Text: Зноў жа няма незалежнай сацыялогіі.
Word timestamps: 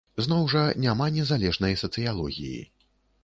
Зноў 0.27 0.45
жа 0.53 0.63
няма 0.85 1.09
незалежнай 1.17 1.77
сацыялогіі. 1.83 2.59